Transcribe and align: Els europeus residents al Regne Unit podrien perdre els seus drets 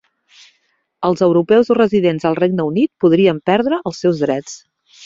Els 1.09 1.21
europeus 1.27 1.69
residents 1.81 2.27
al 2.31 2.39
Regne 2.43 2.67
Unit 2.73 2.93
podrien 3.05 3.45
perdre 3.53 3.85
els 3.93 4.07
seus 4.07 4.27
drets 4.29 4.63